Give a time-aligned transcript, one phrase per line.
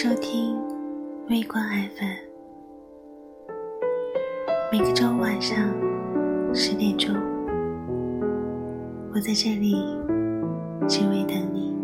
[0.00, 0.56] 收听
[1.28, 2.18] 微光 FM，
[4.70, 5.58] 每个周五晚上
[6.54, 7.12] 十点钟，
[9.12, 9.74] 我在这里
[10.86, 11.74] 只为等你。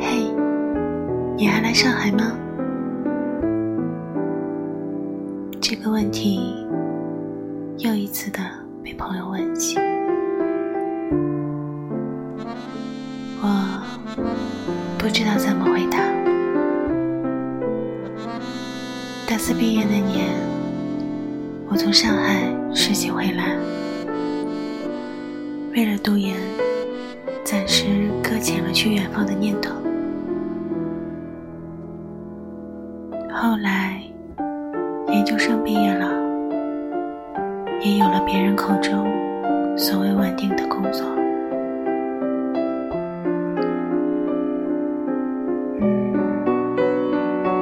[0.00, 0.34] 嘿，
[1.36, 2.36] 你还来上海吗？
[5.60, 6.66] 这个问题
[7.78, 8.40] 又一次的
[8.82, 9.78] 被朋友问起。
[15.12, 15.98] 不知道怎么回答。
[19.28, 20.30] 大四毕业那年，
[21.68, 23.54] 我从上海实习回来，
[25.74, 26.34] 为了读研，
[27.44, 27.84] 暂时
[28.22, 29.74] 搁浅了去远方的念头。
[33.30, 34.02] 后来，
[35.08, 36.10] 研究生毕业了，
[37.82, 39.06] 也有了别人口中
[39.76, 41.04] 所谓稳定的工作。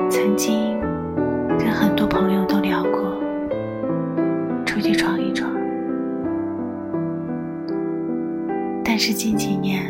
[0.08, 0.78] 曾经
[1.58, 3.20] 跟很多朋友都聊过，
[4.64, 5.50] 出去闯一闯。
[8.84, 9.84] 但是近几年，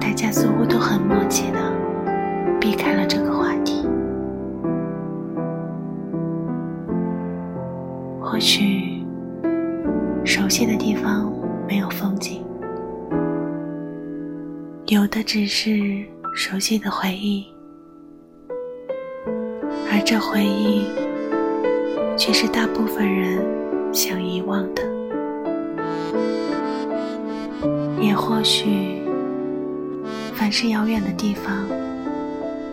[0.00, 1.58] 大家似乎都很默契的
[2.60, 3.86] 避开了这个话题。
[8.20, 9.04] 或许，
[10.24, 11.32] 熟悉的地方
[11.66, 12.44] 没有风景，
[14.86, 16.04] 有的只是
[16.34, 17.46] 熟悉的回忆。
[19.90, 20.86] 而这回忆，
[22.16, 23.44] 却是大部分人
[23.92, 24.82] 想遗忘的。
[28.00, 29.02] 也或许，
[30.34, 31.66] 凡是遥远的地方，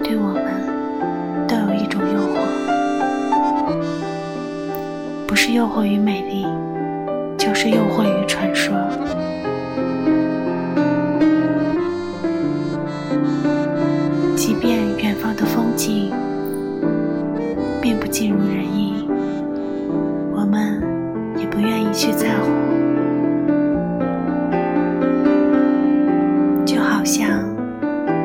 [0.03, 0.45] 对我们
[1.47, 2.39] 都有一种诱惑，
[5.27, 6.45] 不是诱惑于美丽，
[7.37, 8.73] 就是诱惑于传说。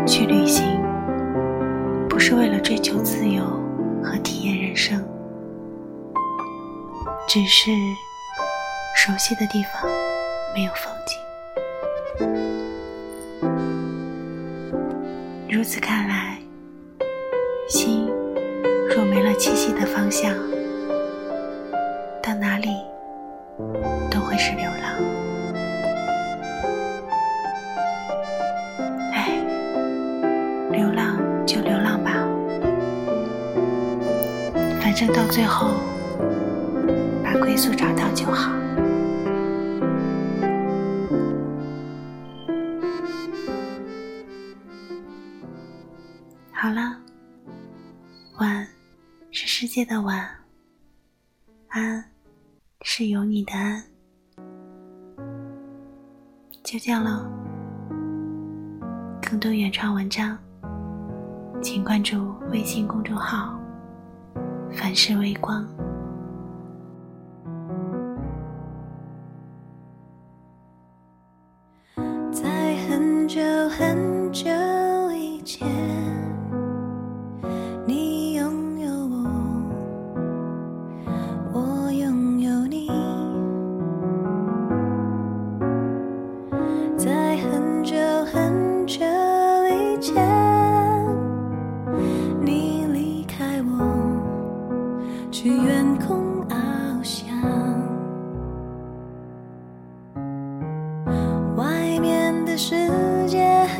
[0.06, 0.64] 去旅行，
[2.08, 3.44] 不是为了追求自由
[4.02, 5.02] 和体验人生，
[7.28, 7.70] 只是
[8.96, 9.90] 熟悉的地方
[10.54, 11.16] 没有风景。
[15.48, 16.38] 如此看来，
[17.68, 18.08] 心。
[18.94, 20.34] 若没了栖息的方向，
[35.04, 35.66] 正到最后
[37.24, 38.52] 把归宿找到就好。
[46.52, 46.96] 好了，
[48.38, 48.64] 晚。
[49.32, 50.28] 是世界的晚，
[51.68, 52.04] 安
[52.82, 53.82] 是有你的安，
[56.62, 57.28] 就这样了。
[59.20, 60.38] 更多原创文章，
[61.60, 63.58] 请关注微信公众号
[64.74, 65.66] “凡是微光”。
[72.32, 74.01] 在很久很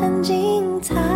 [0.03, 1.12] 很精彩，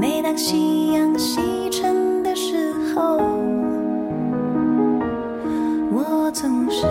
[0.00, 3.16] 每当夕阳西沉的时候
[5.90, 6.86] 我总是